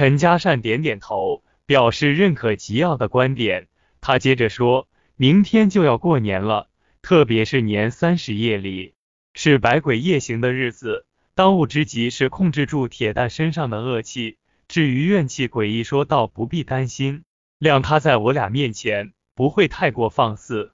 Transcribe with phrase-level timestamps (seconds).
[0.00, 3.68] 陈嘉善点点头，表示认可吉耀的观点。
[4.00, 6.70] 他接着说：“明天就要过年了，
[7.02, 8.94] 特别是年三十夜里，
[9.34, 11.04] 是百鬼夜行的日子。
[11.34, 14.38] 当务之急是控制住铁蛋身上的恶气。
[14.68, 17.24] 至于怨气诡异，说倒不必担心，
[17.58, 20.72] 谅他在我俩面前不会太过放肆。”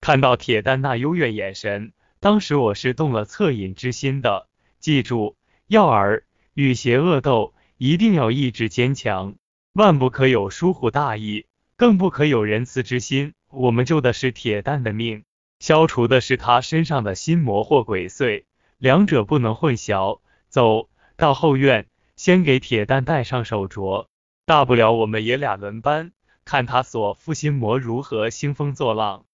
[0.00, 4.46] 看到铁蛋那幽怨眼神，当时我是动了恻隐之心的。
[4.78, 5.34] 记住，
[5.66, 6.22] 耀儿
[6.54, 7.52] 与邪恶斗，
[7.82, 9.36] 一定要意志坚强，
[9.72, 11.46] 万不可有疏忽大意。
[11.76, 13.32] 更不可有仁慈之心。
[13.50, 15.24] 我们救的是铁蛋的命，
[15.60, 18.44] 消除的是他身上的心魔或鬼祟，
[18.76, 20.20] 两者不能混淆。
[20.50, 21.86] 走到后院，
[22.16, 24.08] 先给铁蛋戴上手镯，
[24.44, 26.12] 大不了我们爷俩轮班，
[26.44, 29.24] 看他所附心魔如何兴风作浪。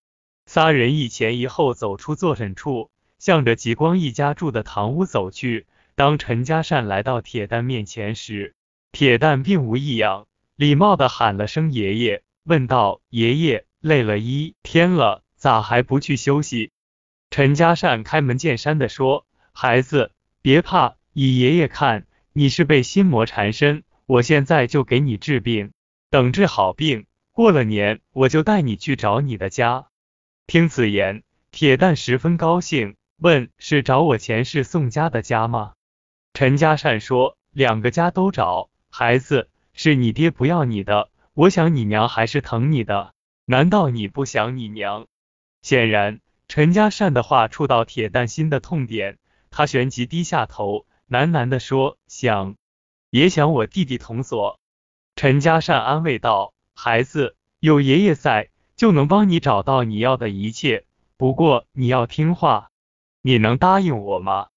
[0.46, 5.66] 仨人一前一后走出坐诊处，向着极光一家住的堂屋走去。
[5.96, 8.54] 当陈家善来到铁蛋面前时，
[8.92, 12.22] 铁蛋并无异样，礼貌的喊了声爷爷。
[12.44, 16.70] 问道：“爷爷累了一天了，咋还不去休息？”
[17.30, 25.72] 陈家善开门见山的说：“孩子，别怕，以爷爷看，你是被心魔缠身，我现在就给你治病。
[26.10, 29.86] 等治好病，过了年我就带你去找你的家。”
[30.46, 35.72] 听此言，铁蛋十分高兴，问：“是找我前世宋家的家吗？”
[36.36, 43.14] 陈家善说：“两个家都找，孩子，是你爹不要你的。”我想你娘还是疼你的，
[43.46, 45.06] 难道你不想你娘？
[45.62, 49.16] 显然，陈家善的话触到铁蛋心的痛点，
[49.50, 52.56] 他旋即低下头，喃喃的说：“想，
[53.08, 54.60] 也想我弟弟童锁。”
[55.16, 60.84] 陈家善安慰道：“孩子，有爷爷在，就能帮你找到你要的一切。
[61.16, 62.68] 不过你要听话，
[63.22, 64.48] 你能答应我吗？”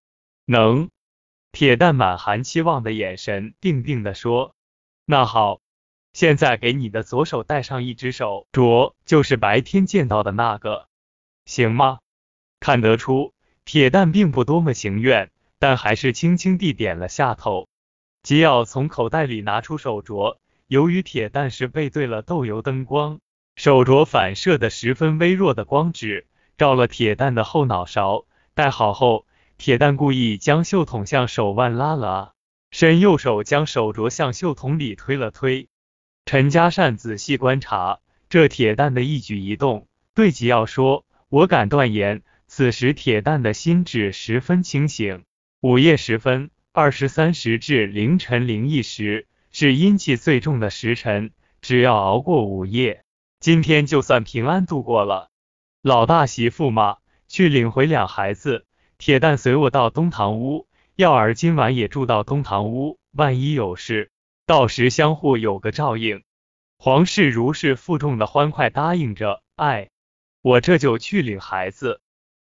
[0.44, 0.90] 能。
[1.52, 4.54] 铁蛋满含期望的眼神，定定的说
[5.06, 5.60] ：“那好。”
[6.12, 10.88] 现在给你的左手戴上一只手镯，就是白天见到的那个，
[11.46, 12.00] 行吗？
[12.60, 15.30] 看得出铁蛋并不多么情愿，
[15.60, 17.68] 但还是轻轻地点了下头。
[18.24, 23.20] 吉奥从口袋里拿出手镯，由于铁蛋是背对了豆油灯光，
[23.56, 28.26] 手镯反射的十分微弱的光纸照了铁蛋的后脑勺。
[28.56, 29.28] 戴好后，
[29.60, 32.34] 铁蛋故意将袖筒向手腕拉了，
[32.72, 35.68] 伸右手将手镯向袖筒里推了推。
[36.26, 38.00] 陈家善仔细观察
[38.30, 45.26] 这铁蛋的一举一动，对吉耀说：“我敢断言，此时铁蛋的心智十分清醒。
[45.60, 53.04] 午夜时分，二十三时至凌晨零一时是阴气最重的时辰，只要熬过午夜，
[53.42, 55.28] 今天就算平安度过了。
[55.82, 58.66] 老大媳妇嘛，去领回两孩子。
[59.00, 60.68] 铁蛋随我到东堂屋，
[60.98, 64.12] 耀儿今晚也住到东堂屋，万一有事。”
[64.46, 66.24] 到时相互有个照应。
[66.78, 69.42] 皇室如释负重的欢快答应着。
[69.56, 69.90] 哎，
[70.42, 72.02] 我这就去领孩子。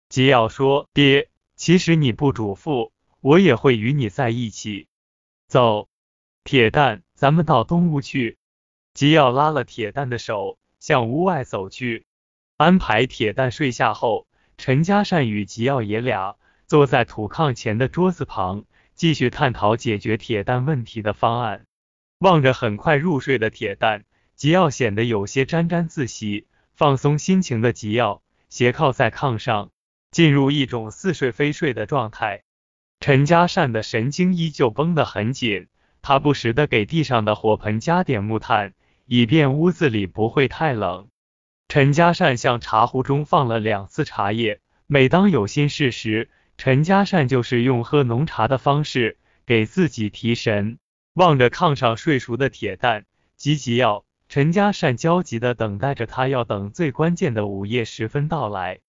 [0.09, 2.91] 吉耀说：“爹，其实你不嘱咐，
[3.21, 4.88] 我也会与你在一起。”
[5.47, 5.88] 走，
[6.43, 8.38] 铁蛋，咱们到东屋去。
[8.93, 12.06] 吉耀拉了铁蛋的手，向屋外走去。
[12.56, 14.27] 安排铁蛋睡下后，
[14.60, 21.65] 陈家善与吉耀爷俩坐在土炕前的桌子旁，继续探讨解决铁蛋问题的方案。
[22.19, 24.04] 望着很快入睡的铁蛋，
[24.37, 26.47] 吉耀显得有些沾沾自喜。
[26.75, 28.20] 放松心情的吉耀
[28.50, 29.70] 斜靠在炕上，
[30.10, 32.43] 进入一种似睡非睡的状态。
[33.00, 35.69] 陈家善的神经依旧绷得很紧，
[36.03, 38.75] 他不时的给地上的火盆加点木炭，
[39.06, 41.09] 以便屋子里不会太冷。
[41.70, 50.81] 陈家善向茶壶中放了两次茶叶，每当有心事时，陈家善就是用喝浓茶的方式给自己提神。
[51.12, 58.81] 望着炕上睡熟的铁蛋，急急要陈家善焦急的等待着他要等最关键的午夜时分到来。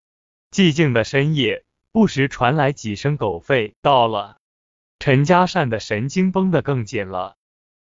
[0.50, 3.74] 寂静的深夜，不时传来几声狗吠。
[3.84, 4.38] 到了，
[4.98, 7.36] 陈家善的神经绷得更紧了。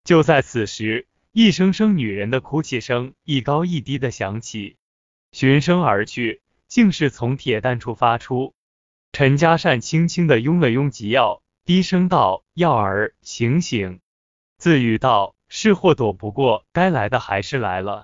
[0.04, 4.76] 就在此时，一声声女人的哭泣声一高一低的响起，
[5.32, 8.54] 循声而去，竟是从铁蛋处发出。
[9.12, 14.00] 陈嘉善轻轻的拥了拥吉耀，低声道：“耀儿，醒醒。”
[14.58, 18.00] 自语道：“是祸躲不过，该来的还是来了。”